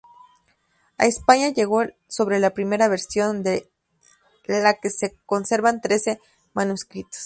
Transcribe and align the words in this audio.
A 0.97 1.05
España 1.05 1.49
llegó 1.49 1.83
sólo 2.07 2.35
la 2.39 2.55
primera 2.55 2.87
versión, 2.87 3.43
de 3.43 3.69
la 4.47 4.73
que 4.81 4.89
se 4.89 5.15
conservan 5.27 5.79
trece 5.79 6.19
manuscritos. 6.55 7.19